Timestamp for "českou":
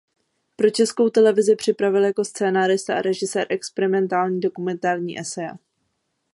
0.69-1.09